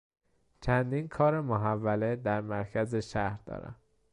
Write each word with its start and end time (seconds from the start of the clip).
چندین 0.61 1.07
کار 1.07 1.41
محوله 1.41 2.15
در 2.15 2.41
مرکز 2.41 2.95
شهر 2.95 3.39
دارم. 3.45 3.75